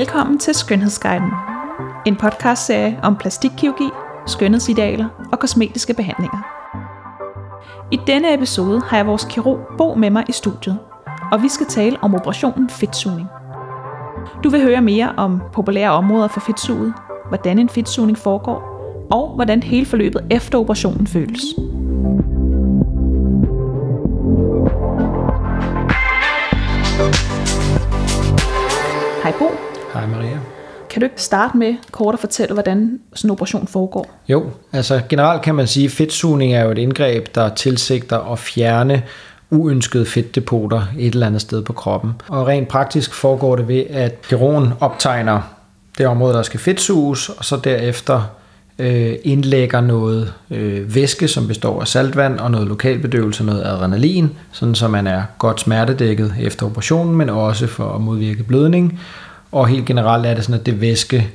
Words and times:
Velkommen 0.00 0.38
til 0.38 0.54
Skønhedsguiden. 0.54 1.30
En 2.06 2.16
podcastserie 2.16 2.98
om 3.02 3.16
plastikkirurgi, 3.16 3.88
skønhedsidealer 4.26 5.28
og 5.32 5.38
kosmetiske 5.38 5.94
behandlinger. 5.94 6.38
I 7.90 8.00
denne 8.06 8.34
episode 8.34 8.80
har 8.80 8.96
jeg 8.96 9.06
vores 9.06 9.26
kirurg 9.30 9.58
Bo 9.78 9.94
med 9.94 10.10
mig 10.10 10.24
i 10.28 10.32
studiet, 10.32 10.78
og 11.32 11.42
vi 11.42 11.48
skal 11.48 11.66
tale 11.66 11.96
om 12.02 12.14
operationen 12.14 12.70
fedtsugning. 12.70 13.28
Du 14.44 14.48
vil 14.48 14.62
høre 14.62 14.80
mere 14.80 15.12
om 15.16 15.42
populære 15.52 15.90
områder 15.90 16.28
for 16.28 16.40
fedtsuget, 16.40 16.94
hvordan 17.28 17.58
en 17.58 17.68
fedtsugning 17.68 18.18
foregår, 18.18 18.62
og 19.10 19.28
hvordan 19.34 19.62
hele 19.62 19.86
forløbet 19.86 20.26
efter 20.30 20.58
operationen 20.58 21.06
føles. 21.06 21.42
Hej 29.22 29.32
Bo. 29.38 29.70
Hej 29.94 30.06
Maria. 30.06 30.38
Kan 30.90 31.00
du 31.00 31.04
ikke 31.04 31.22
starte 31.22 31.56
med 31.56 31.74
kort 31.90 32.14
at 32.14 32.20
fortælle, 32.20 32.54
hvordan 32.54 33.00
sådan 33.14 33.28
en 33.28 33.32
operation 33.32 33.66
foregår? 33.66 34.10
Jo, 34.28 34.50
altså 34.72 35.00
generelt 35.08 35.42
kan 35.42 35.54
man 35.54 35.66
sige, 35.66 35.86
at 35.86 35.92
fedtsugning 35.92 36.54
er 36.54 36.64
jo 36.64 36.70
et 36.70 36.78
indgreb, 36.78 37.34
der 37.34 37.54
tilsigter 37.54 38.32
at 38.32 38.38
fjerne 38.38 39.02
uønskede 39.50 40.06
fedtdepoter 40.06 40.82
et 40.98 41.14
eller 41.14 41.26
andet 41.26 41.40
sted 41.40 41.62
på 41.62 41.72
kroppen. 41.72 42.12
Og 42.28 42.46
rent 42.46 42.68
praktisk 42.68 43.14
foregår 43.14 43.56
det 43.56 43.68
ved, 43.68 43.84
at 43.90 44.22
kirurgen 44.22 44.72
optegner 44.80 45.40
det 45.98 46.06
område, 46.06 46.34
der 46.34 46.42
skal 46.42 46.60
fedtsuges, 46.60 47.28
og 47.28 47.44
så 47.44 47.56
derefter 47.56 48.22
øh, 48.78 49.14
indlægger 49.24 49.80
noget 49.80 50.32
øh, 50.50 50.94
væske, 50.94 51.28
som 51.28 51.48
består 51.48 51.80
af 51.80 51.88
saltvand 51.88 52.38
og 52.38 52.50
noget 52.50 52.68
lokalbedøvelse, 52.68 53.44
noget 53.44 53.62
adrenalin, 53.64 54.30
sådan 54.52 54.74
så 54.74 54.88
man 54.88 55.06
er 55.06 55.22
godt 55.38 55.60
smertedækket 55.60 56.34
efter 56.40 56.66
operationen, 56.66 57.16
men 57.16 57.30
også 57.30 57.66
for 57.66 57.92
at 57.92 58.00
modvirke 58.00 58.42
blødning. 58.42 59.00
Og 59.52 59.68
helt 59.68 59.86
generelt 59.86 60.26
er 60.26 60.34
det 60.34 60.44
sådan, 60.44 60.60
at 60.60 60.66
det 60.66 60.80
væske 60.80 61.28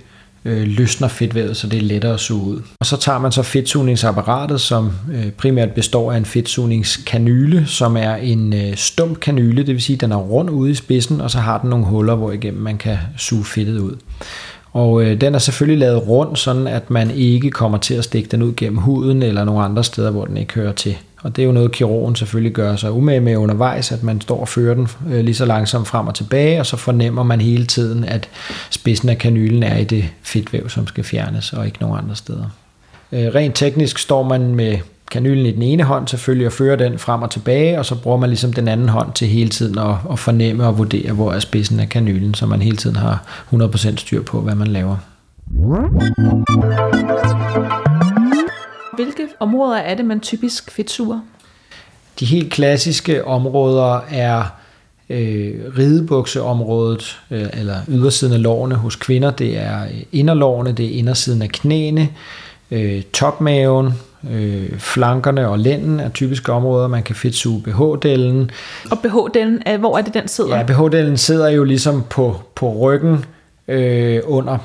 øh, 0.46 0.68
løsner 0.68 1.08
fedtvævet, 1.08 1.58
så 1.58 1.68
det 1.68 1.78
er 1.78 1.82
lettere 1.82 2.14
at 2.14 2.20
suge 2.20 2.48
ud. 2.48 2.62
Og 2.80 2.86
så 2.86 2.98
tager 2.98 3.20
man 3.20 3.32
så 3.32 3.44
fedtsugningsapparatet, 3.44 4.62
som 4.62 4.92
øh, 5.14 5.32
primært 5.32 5.72
består 5.72 6.12
af 6.12 6.18
en 6.18 6.26
fedtsugningskanyle, 6.26 7.66
som 7.66 7.98
er 7.98 8.16
en 8.16 8.54
øh, 8.54 8.76
stump 8.76 9.20
kanyle, 9.20 9.58
det 9.58 9.74
vil 9.74 9.82
sige, 9.82 9.96
at 9.96 10.02
den 10.02 10.12
er 10.12 10.18
rund 10.18 10.50
ude 10.50 10.72
i 10.72 10.76
spidsen, 10.76 11.22
og 11.22 11.32
så 11.32 11.40
har 11.40 11.58
den 11.58 11.70
nogle 11.70 11.86
huller, 11.86 12.16
hvor 12.16 12.32
igennem 12.32 12.62
man 12.62 12.78
kan 12.78 12.98
suge 13.18 13.46
fedtet 13.46 13.80
ud. 13.80 13.96
Og 14.74 15.04
øh, 15.04 15.22
den 15.22 15.36
er 15.36 15.40
selvfølgelig 15.40 15.80
lavet 15.80 16.08
rund, 16.08 16.36
sådan 16.36 16.68
at 16.68 16.90
man 16.90 17.12
ikke 17.12 17.50
kommer 17.50 17.78
til 17.78 17.94
at 17.94 18.04
stikke 18.04 18.30
den 18.30 18.42
ud 18.42 18.54
gennem 18.58 18.78
huden 18.78 19.24
eller 19.24 19.44
nogle 19.44 19.64
andre 19.64 19.84
steder, 19.84 20.12
hvor 20.12 20.26
den 20.26 20.38
ikke 20.38 20.54
hører 20.54 20.74
til. 20.74 20.98
Og 21.26 21.36
det 21.36 21.42
er 21.42 21.46
jo 21.46 21.52
noget, 21.52 21.72
kirurgen 21.72 22.16
selvfølgelig 22.16 22.54
gør 22.54 22.76
sig 22.76 22.92
umage 22.92 23.20
med 23.20 23.38
undervejs, 23.38 23.92
at 23.92 24.04
man 24.04 24.22
står 24.22 24.40
og 24.40 24.48
fører 24.48 24.74
den 24.74 24.88
øh, 25.10 25.24
lige 25.24 25.36
så 25.36 25.46
langsomt 25.46 25.88
frem 25.88 26.08
og 26.08 26.16
tilbage, 26.16 26.60
og 26.60 26.66
så 26.66 26.78
fornemmer 26.78 27.24
man 27.24 27.42
hele 27.42 27.66
tiden, 27.66 28.04
at 28.04 28.30
spidsen 28.70 29.10
af 29.10 29.18
kanylen 29.18 29.64
er 29.64 29.78
i 29.78 29.84
det 29.84 30.06
fedtvæv, 30.24 30.70
som 30.70 30.88
skal 30.88 31.04
fjernes, 31.04 31.54
og 31.54 31.66
ikke 31.66 31.78
nogen 31.82 31.98
andre 31.98 32.16
steder. 32.16 32.46
Øh, 33.12 33.36
rent 33.36 33.56
teknisk 33.56 33.98
står 33.98 34.24
man 34.24 34.56
med 34.56 34.78
kanylen 35.12 35.46
i 35.46 35.52
den 35.52 35.62
ene 35.62 35.84
hånd 35.84 36.08
selvfølgelig 36.08 36.48
og 36.48 36.54
fører 36.54 36.76
den 36.76 37.00
frem 37.00 37.22
og 37.22 37.32
tilbage, 37.32 37.80
og 37.80 37.86
så 37.86 37.96
bruger 37.96 38.18
man 38.18 38.30
ligesom 38.30 38.54
den 38.54 38.68
anden 38.68 38.90
hånd 38.90 39.14
til 39.14 39.28
hele 39.28 39.50
tiden 39.50 39.78
at, 39.78 39.96
at 40.12 40.20
fornemme 40.20 40.68
og 40.68 40.78
vurdere, 40.78 41.14
hvor 41.14 41.32
er 41.32 41.40
spidsen 41.40 41.80
af 41.80 41.90
kanylen, 41.90 42.34
så 42.34 42.46
man 42.46 42.62
hele 42.62 42.78
tiden 42.78 42.96
har 42.96 43.24
100% 43.54 43.98
styr 43.98 44.22
på, 44.22 44.42
hvad 44.42 44.56
man 44.56 44.68
laver. 44.68 44.98
Hvilke 48.96 49.28
områder 49.40 49.78
er 49.78 49.96
det, 49.96 50.06
man 50.06 50.20
typisk 50.20 50.72
fedtsuger? 50.72 51.20
De 52.20 52.26
helt 52.26 52.54
klassiske 52.54 53.26
områder 53.26 54.00
er 54.12 54.44
øh, 55.10 55.54
ridebukseområdet, 55.78 57.20
øh, 57.32 57.48
eller 57.54 57.76
ydersiden 57.90 58.34
af 58.34 58.44
lårene 58.44 58.76
hos 58.76 58.96
kvinder. 58.96 59.32
Det 59.32 59.58
er 59.58 59.80
inderlårene, 60.12 60.72
det 60.72 60.86
er 60.86 60.98
indersiden 60.98 61.42
af 61.42 61.50
knæene, 61.50 62.10
øh, 62.72 63.02
topmaven, 63.14 63.94
øh, 64.32 64.80
flankerne 64.80 65.50
og 65.50 65.60
lænden 65.60 66.00
er 66.00 66.10
typiske 66.10 66.52
områder. 66.52 66.88
Man 66.88 67.04
kan 67.04 67.16
fedtsuge 67.16 67.64
BH-delen. 67.68 68.52
Og 68.92 68.98
BH-delen, 69.06 69.78
hvor 69.78 69.98
er 69.98 70.02
det, 70.02 70.14
den 70.14 70.28
sidder? 70.28 70.58
Ja, 70.58 70.64
BH-delen 70.64 71.16
sidder 71.16 71.50
jo 71.50 71.64
ligesom 71.64 72.04
på, 72.10 72.36
på 72.56 72.74
ryggen 72.74 73.26
øh, 73.68 74.22
under 74.26 74.58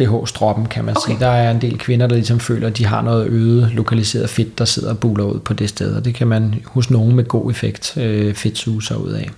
BH-stroppen, 0.00 0.66
kan 0.66 0.84
man 0.84 0.96
okay. 0.96 1.10
sige. 1.10 1.20
Der 1.20 1.30
er 1.30 1.50
en 1.50 1.60
del 1.60 1.78
kvinder, 1.78 2.06
der 2.06 2.14
ligesom 2.14 2.40
føler, 2.40 2.66
at 2.66 2.78
de 2.78 2.86
har 2.86 3.02
noget 3.02 3.26
øget 3.26 3.70
lokaliseret 3.72 4.30
fedt, 4.30 4.58
der 4.58 4.64
sidder 4.64 4.90
og 4.90 4.98
buler 4.98 5.24
ud 5.24 5.38
på 5.38 5.54
det 5.54 5.68
sted, 5.68 5.94
og 5.94 6.04
det 6.04 6.14
kan 6.14 6.26
man 6.26 6.54
hos 6.64 6.90
nogen 6.90 7.16
med 7.16 7.24
god 7.24 7.50
effekt 7.50 7.96
øh, 7.96 8.34
fedtsuge 8.34 8.82
sig 8.82 8.98
ud 8.98 9.10
af. 9.10 9.30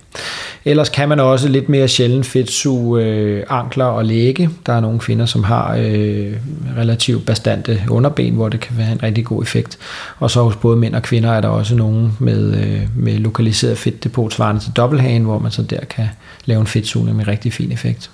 Ellers 0.65 0.89
kan 0.89 1.09
man 1.09 1.19
også 1.19 1.47
lidt 1.47 1.69
mere 1.69 1.87
sjældent 1.87 2.25
fedtsuge 2.25 3.03
øh, 3.03 3.43
ankler 3.49 3.85
og 3.85 4.05
læge. 4.05 4.49
Der 4.65 4.73
er 4.73 4.79
nogle 4.79 4.99
kvinder, 4.99 5.25
som 5.25 5.43
har 5.43 5.75
øh, 5.79 6.33
relativt 6.77 7.25
bastante 7.25 7.81
underben, 7.89 8.33
hvor 8.33 8.49
det 8.49 8.59
kan 8.59 8.77
være 8.77 8.91
en 8.91 9.03
rigtig 9.03 9.25
god 9.25 9.43
effekt. 9.43 9.77
Og 10.19 10.31
så 10.31 10.43
hos 10.43 10.55
både 10.55 10.77
mænd 10.77 10.95
og 10.95 11.01
kvinder 11.01 11.31
er 11.31 11.41
der 11.41 11.47
også 11.47 11.75
nogen 11.75 12.17
med, 12.19 12.53
øh, 12.53 12.81
med 12.95 13.19
lokaliseret 13.19 13.77
fedtdepot 13.77 14.33
svarende 14.33 14.61
til 14.61 14.71
dobbelthagen, 14.71 15.23
hvor 15.23 15.39
man 15.39 15.51
så 15.51 15.61
der 15.61 15.79
kan 15.79 16.05
lave 16.45 16.61
en 16.61 16.67
fedtsugning 16.67 17.17
med 17.17 17.27
rigtig 17.27 17.53
fin 17.53 17.71
effekt. 17.71 18.11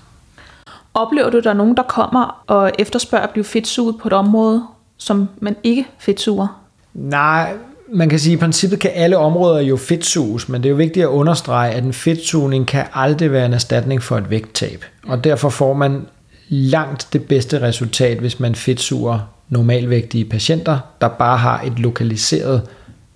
Oplever 0.99 1.29
du, 1.29 1.37
at 1.37 1.43
der 1.43 1.49
er 1.49 1.53
nogen, 1.53 1.77
der 1.77 1.83
kommer 1.83 2.43
og 2.47 2.71
efterspørger 2.79 3.23
at 3.23 3.29
blive 3.29 3.43
fedtsuget 3.43 3.95
på 4.01 4.07
et 4.07 4.13
område, 4.13 4.63
som 4.97 5.29
man 5.39 5.55
ikke 5.63 5.87
fedtsuger? 5.99 6.61
Nej, 6.93 7.53
man 7.93 8.09
kan 8.09 8.19
sige, 8.19 8.33
at 8.33 8.37
i 8.37 8.39
princippet 8.39 8.79
kan 8.79 8.91
alle 8.93 9.17
områder 9.17 9.59
jo 9.59 9.77
fedtsuges, 9.77 10.49
men 10.49 10.63
det 10.63 10.69
er 10.69 10.71
jo 10.71 10.75
vigtigt 10.75 11.03
at 11.03 11.09
understrege, 11.09 11.71
at 11.71 11.83
en 11.83 11.93
fedtsugning 11.93 12.67
kan 12.67 12.85
aldrig 12.93 13.31
være 13.31 13.45
en 13.45 13.53
erstatning 13.53 14.03
for 14.03 14.17
et 14.17 14.29
vægttab. 14.29 14.85
Og 15.07 15.23
derfor 15.23 15.49
får 15.49 15.73
man 15.73 16.05
langt 16.49 17.07
det 17.13 17.23
bedste 17.23 17.61
resultat, 17.61 18.17
hvis 18.17 18.39
man 18.39 18.55
fedtsuger 18.55 19.19
normalvægtige 19.49 20.25
patienter, 20.25 20.77
der 21.01 21.07
bare 21.07 21.37
har 21.37 21.61
et 21.61 21.79
lokaliseret 21.79 22.61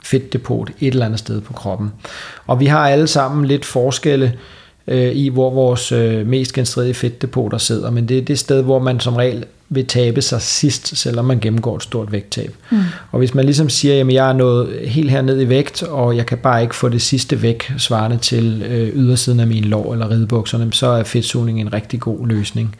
fedtdepot 0.03 0.69
et 0.79 0.93
eller 0.93 1.05
andet 1.05 1.19
sted 1.19 1.41
på 1.41 1.53
kroppen. 1.53 1.93
Og 2.47 2.59
vi 2.59 2.65
har 2.65 2.89
alle 2.89 3.07
sammen 3.07 3.45
lidt 3.45 3.65
forskelle 3.65 4.39
øh, 4.87 5.15
i, 5.15 5.29
hvor 5.29 5.49
vores 5.49 5.91
øh, 5.91 6.27
mest 6.27 6.53
genstridige 6.53 6.93
fedtdepoter 6.93 7.57
sidder, 7.57 7.91
men 7.91 8.07
det 8.07 8.17
er 8.17 8.21
det 8.21 8.39
sted, 8.39 8.61
hvor 8.61 8.79
man 8.79 8.99
som 8.99 9.15
regel 9.15 9.45
vil 9.69 9.87
tabe 9.87 10.21
sig 10.21 10.41
sidst, 10.41 10.97
selvom 10.97 11.25
man 11.25 11.39
gennemgår 11.39 11.75
et 11.75 11.83
stort 11.83 12.11
vægttab. 12.11 12.55
Mm. 12.71 12.77
Og 13.11 13.19
hvis 13.19 13.33
man 13.33 13.45
ligesom 13.45 13.69
siger, 13.69 14.01
at 14.01 14.13
jeg 14.13 14.29
er 14.29 14.33
nået 14.33 14.79
helt 14.87 15.11
herned 15.11 15.41
i 15.41 15.49
vægt, 15.49 15.83
og 15.83 16.17
jeg 16.17 16.25
kan 16.25 16.37
bare 16.37 16.61
ikke 16.61 16.75
få 16.75 16.89
det 16.89 17.01
sidste 17.01 17.41
væk, 17.41 17.71
svarende 17.77 18.17
til 18.17 18.63
øh, 18.69 18.95
ydersiden 18.95 19.39
af 19.39 19.47
mine 19.47 19.67
lår 19.67 19.93
eller 19.93 20.09
ridebukserne, 20.09 20.73
så 20.73 20.87
er 20.87 21.03
fedtsugning 21.03 21.61
en 21.61 21.73
rigtig 21.73 21.99
god 21.99 22.27
løsning. 22.27 22.75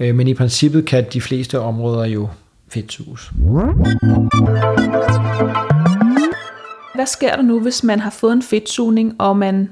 Øh, 0.00 0.14
men 0.14 0.28
i 0.28 0.34
princippet 0.34 0.84
kan 0.84 1.04
de 1.12 1.20
fleste 1.20 1.60
områder 1.60 2.04
jo 2.04 2.28
fedtsuges. 2.68 3.30
Hvad 6.94 7.06
sker 7.06 7.36
der 7.36 7.42
nu, 7.42 7.60
hvis 7.60 7.84
man 7.84 8.00
har 8.00 8.10
fået 8.10 8.32
en 8.32 8.42
fedtsugning, 8.42 9.14
og 9.18 9.36
man 9.36 9.68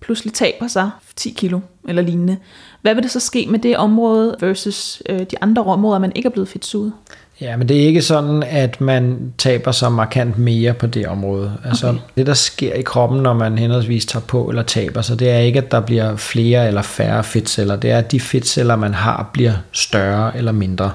pludselig 0.00 0.34
taber 0.34 0.68
sig 0.68 0.90
10 1.16 1.30
kilo 1.30 1.60
eller 1.88 2.02
lignende. 2.02 2.36
Hvad 2.82 2.94
vil 2.94 3.02
det 3.02 3.10
så 3.10 3.20
ske 3.20 3.46
med 3.50 3.58
det 3.58 3.76
område 3.76 4.36
versus 4.40 5.02
øh, 5.08 5.18
de 5.18 5.36
andre 5.40 5.64
områder, 5.64 5.98
man 5.98 6.12
ikke 6.14 6.26
er 6.26 6.30
blevet 6.30 6.48
fedtsuget? 6.48 6.92
Ja, 7.40 7.56
men 7.56 7.68
det 7.68 7.82
er 7.82 7.86
ikke 7.86 8.02
sådan, 8.02 8.42
at 8.42 8.80
man 8.80 9.32
taber 9.38 9.72
sig 9.72 9.92
markant 9.92 10.38
mere 10.38 10.74
på 10.74 10.86
det 10.86 11.06
område. 11.06 11.52
Altså 11.64 11.88
okay. 11.88 11.98
det, 12.16 12.26
der 12.26 12.34
sker 12.34 12.74
i 12.74 12.82
kroppen, 12.82 13.22
når 13.22 13.32
man 13.32 13.58
henholdsvis 13.58 14.06
tager 14.06 14.24
på 14.24 14.48
eller 14.48 14.62
taber 14.62 15.02
sig, 15.02 15.18
det 15.18 15.30
er 15.30 15.38
ikke, 15.38 15.58
at 15.58 15.70
der 15.72 15.80
bliver 15.80 16.16
flere 16.16 16.66
eller 16.66 16.82
færre 16.82 17.24
fedtceller. 17.24 17.76
Det 17.76 17.90
er, 17.90 17.98
at 17.98 18.12
de 18.12 18.20
fedtceller, 18.20 18.76
man 18.76 18.94
har, 18.94 19.30
bliver 19.32 19.52
større 19.72 20.36
eller 20.36 20.52
mindre. 20.52 20.92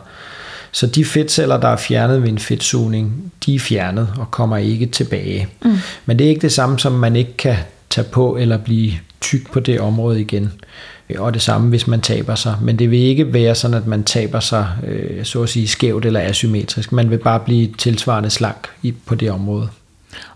Så 0.71 0.87
de 0.87 1.05
fedtceller, 1.05 1.57
der 1.57 1.67
er 1.67 1.75
fjernet 1.75 2.23
ved 2.23 2.29
en 2.29 2.39
fedtsugning, 2.39 3.33
de 3.45 3.55
er 3.55 3.59
fjernet 3.59 4.13
og 4.19 4.31
kommer 4.31 4.57
ikke 4.57 4.85
tilbage. 4.85 5.47
Mm. 5.61 5.77
Men 6.05 6.19
det 6.19 6.25
er 6.25 6.29
ikke 6.29 6.41
det 6.41 6.51
samme 6.51 6.79
som, 6.79 6.91
man 6.91 7.15
ikke 7.15 7.37
kan 7.37 7.55
tage 7.93 8.07
på 8.11 8.37
eller 8.37 8.57
blive 8.57 8.91
tyk 9.21 9.51
på 9.51 9.59
det 9.59 9.79
område 9.79 10.21
igen. 10.21 10.51
Og 11.17 11.33
det 11.33 11.41
samme, 11.41 11.69
hvis 11.69 11.87
man 11.87 12.01
taber 12.01 12.35
sig. 12.35 12.57
Men 12.61 12.79
det 12.79 12.91
vil 12.91 12.99
ikke 12.99 13.33
være 13.33 13.55
sådan, 13.55 13.77
at 13.77 13.87
man 13.87 14.03
taber 14.03 14.39
sig, 14.39 14.67
øh, 14.87 15.25
så 15.25 15.43
at 15.43 15.49
sige, 15.49 15.67
skævt 15.67 16.05
eller 16.05 16.19
asymmetrisk. 16.19 16.91
Man 16.91 17.09
vil 17.09 17.17
bare 17.17 17.39
blive 17.39 17.73
tilsvarende 17.77 18.29
slank 18.29 18.69
på 19.05 19.15
det 19.15 19.31
område. 19.31 19.69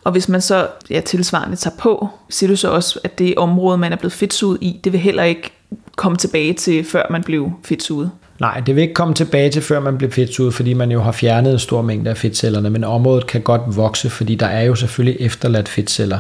Og 0.03 0.11
hvis 0.11 0.29
man 0.29 0.41
så 0.41 0.67
ja, 0.89 1.01
tilsvarende 1.01 1.55
tager 1.55 1.75
på, 1.79 2.09
siger 2.29 2.49
du 2.49 2.55
så 2.55 2.69
også, 2.69 2.99
at 3.03 3.19
det 3.19 3.33
område, 3.37 3.77
man 3.77 3.91
er 3.91 3.95
blevet 3.95 4.13
fedtsuget 4.13 4.57
i, 4.61 4.79
det 4.83 4.91
vil 4.91 5.01
heller 5.01 5.23
ikke 5.23 5.51
komme 5.95 6.17
tilbage 6.17 6.53
til, 6.53 6.83
før 6.83 7.03
man 7.09 7.23
blev 7.23 7.51
fedtsuget? 7.65 8.11
Nej, 8.39 8.59
det 8.59 8.75
vil 8.75 8.81
ikke 8.81 8.93
komme 8.93 9.13
tilbage 9.13 9.49
til, 9.49 9.61
før 9.61 9.79
man 9.79 9.97
bliver 9.97 10.11
fedtsuget, 10.11 10.53
fordi 10.53 10.73
man 10.73 10.91
jo 10.91 11.01
har 11.01 11.11
fjernet 11.11 11.53
en 11.53 11.59
stor 11.59 11.81
mængde 11.81 12.09
af 12.09 12.17
fedtcellerne, 12.17 12.69
men 12.69 12.83
området 12.83 13.27
kan 13.27 13.41
godt 13.41 13.61
vokse, 13.67 14.09
fordi 14.09 14.35
der 14.35 14.45
er 14.45 14.63
jo 14.63 14.75
selvfølgelig 14.75 15.21
efterladt 15.21 15.69
fedtceller. 15.69 16.19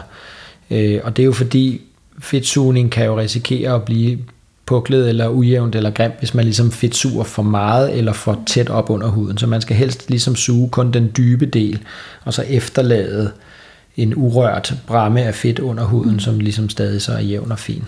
Øh, 0.71 0.99
og 1.03 1.17
det 1.17 1.23
er 1.23 1.25
jo 1.25 1.33
fordi, 1.33 1.81
fedtsugning 2.19 2.91
kan 2.91 3.05
jo 3.05 3.19
risikere 3.19 3.75
at 3.75 3.83
blive 3.83 4.19
puklet 4.65 5.09
eller 5.09 5.27
ujævnt 5.27 5.75
eller 5.75 5.91
grimt, 5.91 6.19
hvis 6.19 6.33
man 6.33 6.45
ligesom 6.45 6.71
fedtsuger 6.71 7.23
for 7.23 7.43
meget 7.43 7.97
eller 7.97 8.13
for 8.13 8.39
tæt 8.45 8.69
op 8.69 8.89
under 8.89 9.07
huden. 9.07 9.37
Så 9.37 9.47
man 9.47 9.61
skal 9.61 9.75
helst 9.75 10.09
ligesom 10.09 10.35
suge 10.35 10.69
kun 10.69 10.91
den 10.91 11.11
dybe 11.17 11.45
del, 11.45 11.79
og 12.25 12.33
så 12.33 12.41
efterlade 12.41 13.31
en 13.97 14.13
urørt 14.15 14.73
bramme 14.87 15.23
af 15.23 15.35
fedt 15.35 15.59
under 15.59 15.83
huden, 15.83 16.19
som 16.19 16.39
ligesom 16.39 16.69
stadig 16.69 17.01
så 17.01 17.13
er 17.13 17.19
jævn 17.19 17.51
og 17.51 17.59
fin. 17.59 17.83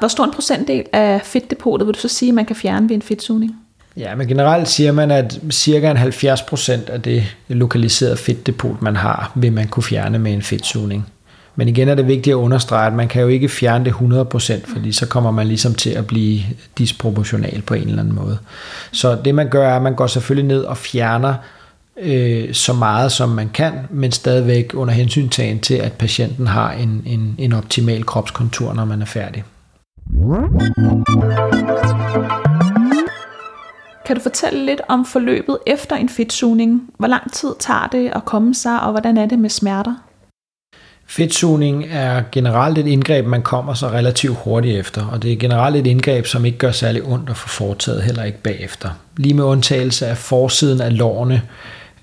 Hvor 0.00 0.08
stor 0.08 0.24
en 0.24 0.32
procentdel 0.32 0.84
af 0.92 1.20
fedtdepotet 1.24 1.86
vil 1.86 1.94
du 1.94 2.00
så 2.00 2.08
sige, 2.08 2.32
man 2.32 2.46
kan 2.46 2.56
fjerne 2.56 2.88
ved 2.88 2.96
en 2.96 3.02
fedtsugning? 3.02 3.56
Ja, 3.96 4.14
men 4.14 4.28
generelt 4.28 4.68
siger 4.68 4.92
man, 4.92 5.10
at 5.10 5.40
cirka 5.50 5.90
en 5.90 5.96
70% 5.96 6.90
af 6.90 7.02
det 7.02 7.24
lokaliserede 7.48 8.16
fedtdepot, 8.16 8.82
man 8.82 8.96
har, 8.96 9.32
vil 9.34 9.52
man 9.52 9.68
kunne 9.68 9.82
fjerne 9.82 10.18
med 10.18 10.32
en 10.32 10.42
fedtsugning. 10.42 11.06
Men 11.56 11.68
igen 11.68 11.88
er 11.88 11.94
det 11.94 12.06
vigtigt 12.06 12.34
at 12.34 12.38
understrege, 12.38 12.86
at 12.86 12.92
man 12.92 13.08
kan 13.08 13.22
jo 13.22 13.28
ikke 13.28 13.48
fjerne 13.48 13.84
det 13.84 13.92
100%, 13.92 14.72
fordi 14.72 14.92
så 14.92 15.08
kommer 15.08 15.30
man 15.30 15.46
ligesom 15.46 15.74
til 15.74 15.90
at 15.90 16.06
blive 16.06 16.40
disproportional 16.78 17.62
på 17.62 17.74
en 17.74 17.88
eller 17.88 18.02
anden 18.02 18.14
måde. 18.14 18.38
Så 18.92 19.18
det 19.24 19.34
man 19.34 19.48
gør, 19.48 19.68
er, 19.68 19.76
at 19.76 19.82
man 19.82 19.94
går 19.94 20.06
selvfølgelig 20.06 20.48
ned 20.48 20.62
og 20.62 20.76
fjerner 20.76 21.34
øh, 21.96 22.54
så 22.54 22.72
meget 22.72 23.12
som 23.12 23.28
man 23.28 23.48
kan, 23.48 23.72
men 23.90 24.12
stadigvæk 24.12 24.70
under 24.74 24.94
hensyntagen 24.94 25.60
til, 25.60 25.74
at 25.74 25.92
patienten 25.92 26.46
har 26.46 26.72
en, 26.72 27.02
en, 27.06 27.34
en 27.38 27.52
optimal 27.52 28.04
kropskontur, 28.04 28.72
når 28.72 28.84
man 28.84 29.02
er 29.02 29.06
færdig. 29.06 29.44
Kan 34.06 34.16
du 34.16 34.22
fortælle 34.22 34.66
lidt 34.66 34.80
om 34.88 35.04
forløbet 35.04 35.58
efter 35.66 35.96
en 35.96 36.08
fedtsugning? 36.08 36.82
Hvor 36.98 37.08
lang 37.08 37.32
tid 37.32 37.48
tager 37.58 37.88
det 37.92 38.10
at 38.14 38.24
komme 38.24 38.54
sig, 38.54 38.80
og 38.80 38.90
hvordan 38.90 39.16
er 39.16 39.26
det 39.26 39.38
med 39.38 39.50
smerter? 39.50 39.94
Fedtsugning 41.16 41.86
er 41.90 42.22
generelt 42.32 42.78
et 42.78 42.86
indgreb, 42.86 43.26
man 43.26 43.42
kommer 43.42 43.74
så 43.74 43.88
relativt 43.88 44.38
hurtigt 44.44 44.78
efter, 44.78 45.06
og 45.06 45.22
det 45.22 45.32
er 45.32 45.36
generelt 45.36 45.76
et 45.76 45.86
indgreb, 45.86 46.26
som 46.26 46.44
ikke 46.44 46.58
gør 46.58 46.70
særlig 46.70 47.02
ondt 47.02 47.30
at 47.30 47.36
få 47.36 47.48
foretaget, 47.48 48.02
heller 48.02 48.24
ikke 48.24 48.38
bagefter. 48.38 48.88
Lige 49.16 49.34
med 49.34 49.44
undtagelse 49.44 50.06
af 50.06 50.16
forsiden 50.16 50.80
af 50.80 50.98
lårene, 50.98 51.42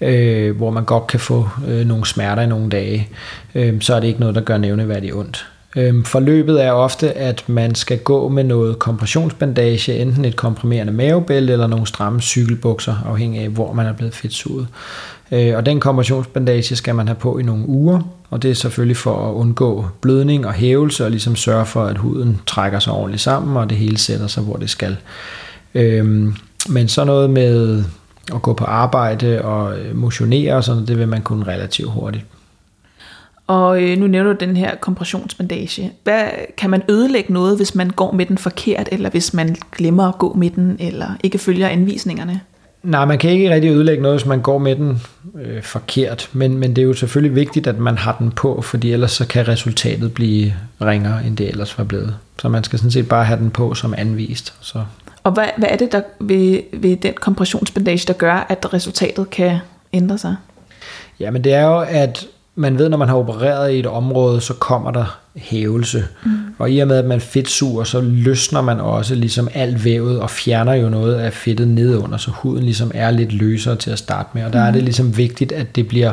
øh, 0.02 0.58
hvor 0.58 0.72
man 0.72 0.86
godt 0.86 1.08
kan 1.08 1.20
få 1.20 1.50
øh, 1.68 1.88
nogle 1.88 2.06
smerter 2.06 2.42
i 2.42 2.48
nogle 2.48 2.70
dage, 2.70 3.10
øh, 3.56 3.82
så 3.82 3.96
er 3.96 4.00
det 4.00 4.08
ikke 4.08 4.20
noget, 4.20 4.36
der 4.36 4.42
gør 4.42 4.58
nævneværdigt 4.58 5.14
ondt. 5.14 5.48
Øh, 5.76 6.06
forløbet 6.06 6.64
er 6.64 6.72
ofte, 6.72 7.14
at 7.14 7.44
man 7.48 7.76
skal 7.76 7.98
gå 7.98 8.28
med 8.28 8.44
noget 8.44 8.80
kompressionsbandage, 8.80 9.98
enten 9.98 10.26
et 10.26 10.36
komprimerende 10.36 10.94
mavebælte 10.94 11.54
eller 11.54 11.68
nogle 11.68 11.88
stramme 11.88 12.22
cykelbukser, 12.22 12.96
afhængig 13.06 13.42
af 13.42 13.50
hvor 13.50 13.74
man 13.74 13.86
er 13.86 13.94
blevet 13.94 14.16
fedtsuget. 14.16 14.68
Øh, 15.32 15.58
og 15.58 15.66
den 15.66 15.80
kompressionsbandage 15.80 16.76
skal 16.76 16.96
man 16.96 17.08
have 17.08 17.16
på 17.16 17.38
i 17.38 17.44
nogle 17.44 17.68
uger, 17.68 18.02
og 18.30 18.42
det 18.42 18.52
er 18.52 18.56
selvfølgelig 18.56 18.98
for 18.98 19.30
at 19.30 19.34
undgå 19.34 19.86
blødning 20.02 20.48
og 20.48 20.54
hævelse, 20.54 21.06
og 21.06 21.12
ligesom 21.12 21.36
sørge 21.36 21.66
for, 21.66 21.84
at 21.84 21.98
huden 21.98 22.42
trækker 22.48 22.80
sig 22.80 22.94
ordentligt 22.94 23.22
sammen, 23.22 23.58
og 23.58 23.70
det 23.70 23.78
hele 23.78 23.98
sætter 23.98 24.28
sig, 24.28 24.44
hvor 24.44 24.56
det 24.56 24.70
skal. 24.70 24.98
Øhm, 25.76 26.34
men 26.70 26.88
så 26.88 27.04
noget 27.04 27.30
med 27.30 27.84
at 28.36 28.42
gå 28.42 28.54
på 28.54 28.66
arbejde 28.66 29.42
og 29.42 29.76
motionere 29.94 30.56
og 30.56 30.64
sådan 30.64 30.86
det 30.86 31.00
vil 31.00 31.08
man 31.08 31.22
kunne 31.22 31.48
relativt 31.48 31.92
hurtigt. 31.92 32.26
Og 33.48 33.84
øh, 33.84 33.98
nu 33.98 34.08
nævner 34.08 34.34
du 34.34 34.46
den 34.46 34.58
her 34.58 34.76
kompressionsbandage. 34.76 35.92
Hvad, 36.04 36.24
kan 36.58 36.70
man 36.70 36.84
ødelægge 36.90 37.34
noget, 37.34 37.58
hvis 37.58 37.76
man 37.76 37.90
går 37.90 38.12
med 38.12 38.26
den 38.26 38.38
forkert, 38.38 38.90
eller 38.92 39.10
hvis 39.10 39.34
man 39.34 39.56
glemmer 39.72 40.08
at 40.08 40.18
gå 40.18 40.34
med 40.34 40.50
den, 40.50 40.76
eller 40.80 41.08
ikke 41.24 41.38
følger 41.38 41.68
anvisningerne? 41.68 42.42
Nej, 42.84 43.06
man 43.06 43.18
kan 43.18 43.30
ikke 43.30 43.54
rigtig 43.54 43.72
ødelægge 43.72 44.04
noget, 44.04 44.18
hvis 44.18 44.26
man 44.26 44.42
går 44.42 44.58
med 44.58 44.76
den 44.76 45.02
øh, 45.42 45.64
forkert, 45.64 46.30
men, 46.34 46.58
men 46.58 46.76
det 46.76 46.82
er 46.82 46.86
jo 46.86 46.94
selvfølgelig 46.94 47.36
vigtigt, 47.36 47.68
at 47.68 47.80
man 47.80 47.98
har 47.98 48.16
den 48.20 48.32
på, 48.32 48.62
fordi 48.62 48.92
ellers 48.92 49.12
så 49.12 49.28
kan 49.28 49.48
resultatet 49.48 50.14
blive 50.14 50.54
ringere, 50.82 51.26
end 51.26 51.38
det 51.38 51.50
ellers 51.50 51.78
var 51.78 51.84
blevet. 51.84 52.16
Så 52.42 52.50
man 52.50 52.64
skal 52.64 52.80
sådan 52.80 52.92
set 52.92 53.08
bare 53.08 53.26
have 53.26 53.40
den 53.40 53.52
på 53.52 53.74
som 53.74 53.94
anvist. 53.98 54.54
Så. 54.62 54.84
Og 55.24 55.32
hvad, 55.32 55.46
hvad 55.58 55.70
er 55.72 55.76
det 55.76 55.92
der 55.92 56.02
ved, 56.20 56.60
ved 56.74 56.98
den 56.98 57.14
kompressionsbandage, 57.14 58.08
der 58.08 58.14
gør, 58.14 58.46
at 58.50 58.74
resultatet 58.74 59.30
kan 59.30 59.58
ændre 59.94 60.18
sig? 60.18 60.36
Jamen 61.20 61.44
det 61.44 61.54
er 61.54 61.66
jo, 61.66 61.80
at 61.80 62.26
man 62.56 62.78
ved, 62.78 62.90
når 62.90 62.98
man 62.98 63.08
har 63.08 63.16
opereret 63.16 63.74
i 63.74 63.80
et 63.80 63.86
område, 63.86 64.42
så 64.42 64.54
kommer 64.54 64.92
der 64.92 65.20
hævelse. 65.36 66.08
Mm. 66.26 66.32
Og 66.62 66.72
i 66.72 66.80
og 66.80 66.88
med, 66.88 66.98
at 66.98 67.06
man 67.06 67.22
fedtsuger, 67.22 67.84
så 67.84 68.02
løsner 68.02 68.62
man 68.62 68.80
også 68.80 69.16
ligesom 69.16 69.48
alt 69.54 69.86
vævet 69.86 70.20
og 70.20 70.30
fjerner 70.30 70.74
jo 70.74 70.90
noget 70.90 71.16
af 71.16 71.34
fedtet 71.34 71.68
nedunder, 71.68 72.18
så 72.18 72.32
huden 72.32 72.64
ligesom 72.64 72.92
er 72.94 73.12
lidt 73.12 73.34
løsere 73.34 73.76
til 73.76 73.92
at 73.92 73.98
starte 73.98 74.30
med. 74.34 74.44
Og 74.44 74.54
der 74.54 74.60
er 74.60 74.72
det 74.72 74.84
ligesom 74.84 75.18
vigtigt, 75.18 75.52
at 75.52 75.76
det 75.76 75.88
bliver 75.88 76.12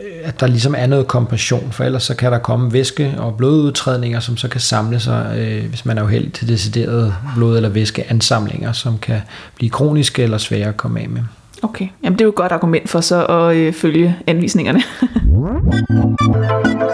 øh, 0.00 0.06
at 0.24 0.40
der 0.40 0.46
ligesom 0.46 0.74
er 0.78 0.86
noget 0.86 1.06
kompression, 1.06 1.72
for 1.72 1.84
ellers 1.84 2.02
så 2.02 2.16
kan 2.16 2.32
der 2.32 2.38
komme 2.38 2.72
væske 2.72 3.14
og 3.18 3.36
blodudtrædninger, 3.36 4.20
som 4.20 4.36
så 4.36 4.48
kan 4.48 4.60
samle 4.60 5.00
sig, 5.00 5.34
øh, 5.38 5.68
hvis 5.68 5.86
man 5.86 5.98
er 5.98 6.02
uheldig 6.02 6.32
til 6.32 6.48
deciderede 6.48 7.14
blod- 7.36 7.56
eller 7.56 7.68
væskeansamlinger, 7.68 8.72
som 8.72 8.98
kan 8.98 9.20
blive 9.56 9.70
kroniske 9.70 10.22
eller 10.22 10.38
svære 10.38 10.68
at 10.68 10.76
komme 10.76 11.00
af 11.00 11.08
med. 11.08 11.22
Okay, 11.62 11.88
jamen 12.04 12.18
det 12.18 12.20
er 12.20 12.24
jo 12.24 12.30
et 12.30 12.34
godt 12.34 12.52
argument 12.52 12.88
for 12.88 13.00
så 13.00 13.26
at 13.26 13.56
øh, 13.56 13.72
følge 13.72 14.16
anvisningerne. 14.26 14.82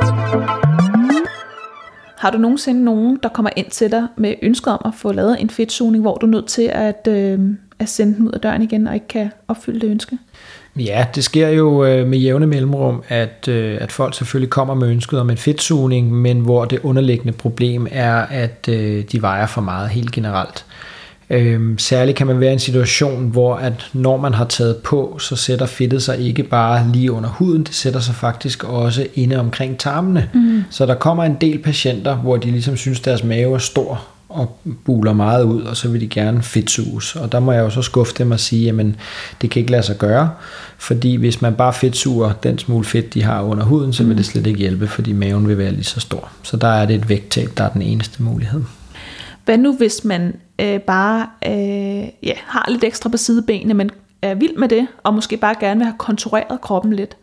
Har 2.18 2.30
du 2.30 2.38
nogensinde 2.38 2.84
nogen, 2.84 3.18
der 3.22 3.28
kommer 3.28 3.50
ind 3.56 3.70
til 3.70 3.90
dig 3.90 4.06
med 4.16 4.34
ønsket 4.42 4.72
om 4.72 4.80
at 4.84 4.92
få 4.94 5.12
lavet 5.12 5.40
en 5.40 5.50
fedtsugning, 5.50 6.02
hvor 6.02 6.16
du 6.16 6.26
er 6.26 6.30
nødt 6.30 6.46
til 6.46 6.62
at, 6.62 7.08
øh, 7.08 7.40
at 7.78 7.88
sende 7.88 8.16
den 8.16 8.26
ud 8.28 8.32
af 8.32 8.40
døren 8.40 8.62
igen 8.62 8.86
og 8.86 8.94
ikke 8.94 9.08
kan 9.08 9.30
opfylde 9.48 9.80
det 9.80 9.90
ønske? 9.90 10.18
Ja, 10.76 11.06
det 11.14 11.24
sker 11.24 11.48
jo 11.48 11.84
øh, 11.84 12.06
med 12.06 12.18
jævne 12.18 12.46
mellemrum, 12.46 13.02
at, 13.08 13.48
øh, 13.48 13.78
at 13.80 13.92
folk 13.92 14.14
selvfølgelig 14.14 14.50
kommer 14.50 14.74
med 14.74 14.88
ønsket 14.88 15.20
om 15.20 15.30
en 15.30 15.36
fedtsugning, 15.36 16.12
men 16.12 16.40
hvor 16.40 16.64
det 16.64 16.78
underliggende 16.82 17.32
problem 17.32 17.86
er, 17.90 18.14
at 18.14 18.68
øh, 18.68 19.04
de 19.12 19.22
vejer 19.22 19.46
for 19.46 19.60
meget 19.60 19.88
helt 19.88 20.12
generelt. 20.12 20.64
Øhm, 21.30 21.78
særligt 21.78 22.16
kan 22.16 22.26
man 22.26 22.40
være 22.40 22.50
i 22.50 22.52
en 22.52 22.58
situation, 22.58 23.28
hvor 23.28 23.54
at 23.54 23.90
når 23.92 24.16
man 24.16 24.34
har 24.34 24.44
taget 24.44 24.76
på, 24.76 25.18
så 25.18 25.36
sætter 25.36 25.66
fedtet 25.66 26.02
sig 26.02 26.18
ikke 26.18 26.42
bare 26.42 26.92
lige 26.92 27.12
under 27.12 27.28
huden, 27.28 27.62
det 27.62 27.74
sætter 27.74 28.00
sig 28.00 28.14
faktisk 28.14 28.64
også 28.64 29.06
inde 29.14 29.36
omkring 29.36 29.78
tarmene. 29.78 30.30
Mm. 30.34 30.62
Så 30.70 30.86
der 30.86 30.94
kommer 30.94 31.24
en 31.24 31.36
del 31.40 31.58
patienter, 31.58 32.16
hvor 32.16 32.36
de 32.36 32.50
ligesom 32.50 32.76
synes, 32.76 33.00
deres 33.00 33.24
mave 33.24 33.54
er 33.54 33.58
stor 33.58 34.06
og 34.28 34.58
buler 34.84 35.12
meget 35.12 35.44
ud, 35.44 35.62
og 35.62 35.76
så 35.76 35.88
vil 35.88 36.00
de 36.00 36.08
gerne 36.08 36.42
fedtsuges. 36.42 37.16
Og 37.16 37.32
der 37.32 37.40
må 37.40 37.52
jeg 37.52 37.60
jo 37.60 37.70
så 37.70 37.82
skuffe 37.82 38.14
dem 38.18 38.30
og 38.30 38.40
sige, 38.40 38.64
jamen 38.64 38.96
det 39.42 39.50
kan 39.50 39.60
ikke 39.60 39.72
lade 39.72 39.82
sig 39.82 39.98
gøre, 39.98 40.30
fordi 40.78 41.14
hvis 41.14 41.42
man 41.42 41.54
bare 41.54 41.72
fedtsuger 41.72 42.32
den 42.32 42.58
smule 42.58 42.84
fedt, 42.84 43.14
de 43.14 43.22
har 43.22 43.42
under 43.42 43.64
huden, 43.64 43.92
så 43.92 44.04
vil 44.04 44.16
det 44.16 44.26
slet 44.26 44.46
ikke 44.46 44.58
hjælpe, 44.58 44.86
fordi 44.86 45.12
maven 45.12 45.48
vil 45.48 45.58
være 45.58 45.72
lige 45.72 45.84
så 45.84 46.00
stor. 46.00 46.28
Så 46.42 46.56
der 46.56 46.68
er 46.68 46.86
det 46.86 46.96
et 46.96 47.08
vægttab, 47.08 47.48
der 47.56 47.64
er 47.64 47.68
den 47.68 47.82
eneste 47.82 48.22
mulighed. 48.22 48.62
Hvad 49.48 49.58
nu, 49.58 49.76
hvis 49.76 50.04
man 50.04 50.36
øh, 50.58 50.80
bare 50.80 51.26
øh, 51.46 52.08
ja, 52.22 52.32
har 52.46 52.66
lidt 52.70 52.84
ekstra 52.84 53.08
på 53.08 53.16
sidebenene, 53.16 53.74
men 53.74 53.90
er 54.22 54.34
vild 54.34 54.56
med 54.56 54.68
det, 54.68 54.86
og 55.02 55.14
måske 55.14 55.36
bare 55.36 55.54
gerne 55.60 55.78
vil 55.78 55.84
have 55.84 55.94
kontureret 55.98 56.60
kroppen 56.60 56.92
lidt? 56.92 57.16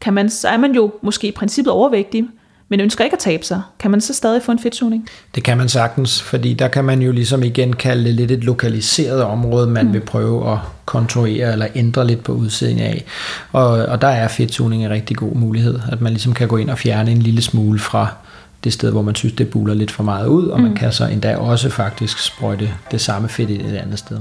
Kan 0.00 0.14
man, 0.14 0.30
så 0.30 0.48
er 0.48 0.56
man 0.56 0.72
jo 0.74 0.92
måske 1.02 1.28
i 1.28 1.30
princippet 1.30 1.72
overvægtig, 1.72 2.24
men 2.68 2.80
ønsker 2.80 3.04
ikke 3.04 3.14
at 3.14 3.20
tabe 3.20 3.44
sig. 3.44 3.62
Kan 3.78 3.90
man 3.90 4.00
så 4.00 4.14
stadig 4.14 4.42
få 4.42 4.52
en 4.52 4.58
fedtsugning? 4.58 5.08
Det 5.34 5.42
kan 5.42 5.58
man 5.58 5.68
sagtens, 5.68 6.22
fordi 6.22 6.54
der 6.54 6.68
kan 6.68 6.84
man 6.84 7.02
jo 7.02 7.12
ligesom 7.12 7.42
igen 7.42 7.72
kalde 7.72 8.04
det 8.04 8.14
lidt 8.14 8.30
et 8.30 8.44
lokaliseret 8.44 9.22
område, 9.22 9.66
man 9.66 9.86
mm. 9.86 9.92
vil 9.92 10.00
prøve 10.00 10.52
at 10.52 10.58
konturere 10.84 11.52
eller 11.52 11.66
ændre 11.74 12.06
lidt 12.06 12.24
på 12.24 12.32
udsiden 12.32 12.78
af. 12.78 13.04
Og, 13.52 13.68
og 13.68 14.00
der 14.00 14.08
er 14.08 14.28
fedtsugning 14.28 14.84
en 14.84 14.90
rigtig 14.90 15.16
god 15.16 15.34
mulighed, 15.34 15.80
at 15.92 16.00
man 16.00 16.12
ligesom 16.12 16.34
kan 16.34 16.48
gå 16.48 16.56
ind 16.56 16.70
og 16.70 16.78
fjerne 16.78 17.10
en 17.10 17.22
lille 17.22 17.42
smule 17.42 17.78
fra 17.78 18.08
det 18.64 18.72
sted, 18.72 18.90
hvor 18.90 19.02
man 19.02 19.14
synes, 19.14 19.34
det 19.34 19.50
buler 19.50 19.74
lidt 19.74 19.90
for 19.90 20.02
meget 20.02 20.26
ud, 20.26 20.46
og 20.46 20.58
mm. 20.58 20.66
man 20.66 20.74
kan 20.74 20.92
så 20.92 21.06
endda 21.06 21.36
også 21.36 21.70
faktisk 21.70 22.18
sprøjte 22.18 22.70
det 22.90 23.00
samme 23.00 23.28
fedt 23.28 23.50
i 23.50 23.60
et 23.60 23.76
andet 23.76 23.98
sted. 23.98 24.20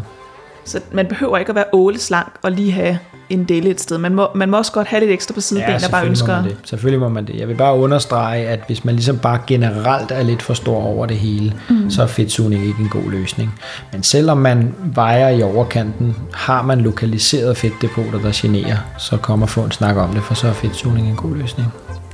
Så 0.65 0.79
man 0.91 1.07
behøver 1.07 1.37
ikke 1.37 1.49
at 1.49 1.55
være 1.55 1.65
åle 1.73 1.99
slank 1.99 2.33
og 2.41 2.51
lige 2.51 2.71
have 2.71 2.99
en 3.29 3.43
del 3.43 3.67
et 3.67 3.81
sted. 3.81 3.97
Man 3.97 4.15
må, 4.15 4.27
man 4.35 4.49
må 4.49 4.57
også 4.57 4.71
godt 4.71 4.87
have 4.87 4.99
lidt 4.99 5.11
ekstra 5.11 5.33
på 5.33 5.41
sideben, 5.41 5.69
ja, 5.69 5.77
der 5.77 5.89
bare 5.89 6.07
ønsker. 6.07 6.41
Må 6.41 6.47
det. 6.47 6.57
Selvfølgelig 6.63 6.99
må 6.99 7.09
man 7.09 7.27
det. 7.27 7.35
Jeg 7.35 7.47
vil 7.47 7.55
bare 7.55 7.75
understrege, 7.75 8.47
at 8.47 8.59
hvis 8.67 8.85
man 8.85 8.95
ligesom 8.95 9.19
bare 9.19 9.39
generelt 9.47 10.11
er 10.11 10.23
lidt 10.23 10.41
for 10.41 10.53
stor 10.53 10.83
over 10.83 11.05
det 11.05 11.17
hele, 11.17 11.53
mm. 11.69 11.89
så 11.89 12.03
er 12.03 12.07
fedtsugning 12.07 12.65
ikke 12.65 12.81
en 12.81 12.89
god 12.89 13.11
løsning. 13.11 13.59
Men 13.91 14.03
selvom 14.03 14.37
man 14.37 14.75
vejer 14.83 15.29
i 15.29 15.41
overkanten, 15.41 16.15
har 16.33 16.61
man 16.61 16.81
lokaliseret 16.81 17.57
fedtdepoter, 17.57 18.19
der 18.19 18.31
generer, 18.33 18.77
så 18.97 19.17
kommer 19.17 19.45
få 19.45 19.61
en 19.61 19.71
snak 19.71 19.95
om 19.95 20.13
det, 20.13 20.23
for 20.23 20.33
så 20.33 20.47
er 20.47 20.53
fedtsugning 20.53 21.07
en 21.07 21.15
god 21.15 21.35
løsning. 21.35 21.67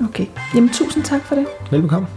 Okay. 0.04 0.26
Jamen 0.56 0.70
tusind 0.70 1.04
tak 1.04 1.22
for 1.22 1.36
det. 1.36 1.46
Velbekomme. 1.72 2.08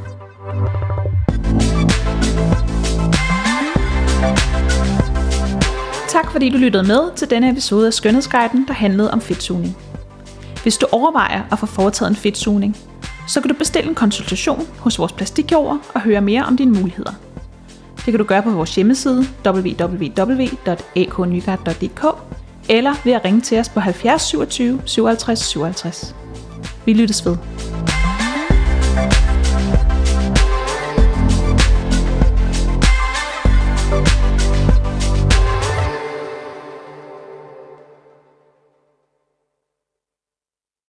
Tak 6.09 6.33
fordi 6.33 6.51
du 6.51 6.57
lyttede 6.57 6.83
med 6.83 7.17
til 7.17 7.31
denne 7.31 7.51
episode 7.51 7.87
af 7.87 7.93
Skønhedsguiden, 7.93 8.65
der 8.69 8.75
handlede 8.75 9.11
om 9.11 9.21
fedtsugning. 9.21 9.77
Hvis 10.63 10.79
du 10.79 10.87
overvejer 10.93 11.43
at 11.53 11.59
få 11.59 11.67
foretaget 11.67 12.11
en 12.11 12.17
fedtsugning, 12.17 12.77
så 13.29 13.41
kan 13.41 13.49
du 13.49 13.55
bestille 13.55 13.89
en 13.89 13.95
konsultation 13.95 14.67
hos 14.79 14.99
vores 14.99 15.13
plastikkirurger 15.13 15.79
og 15.95 16.01
høre 16.01 16.21
mere 16.21 16.45
om 16.45 16.57
dine 16.57 16.73
muligheder. 16.73 17.13
Det 17.97 18.05
kan 18.05 18.19
du 18.19 18.25
gøre 18.25 18.43
på 18.43 18.51
vores 18.51 18.75
hjemmeside 18.75 19.25
www.aknygaard.dk 19.47 22.05
eller 22.69 22.95
ved 23.05 23.13
at 23.13 23.25
ringe 23.25 23.41
til 23.41 23.59
os 23.59 23.69
på 23.69 23.81
70 23.81 24.23
27 24.23 24.81
57 24.85 25.39
57. 25.39 26.15
Vi 26.85 26.93
lyttes 26.93 27.27
ved. 27.27 27.37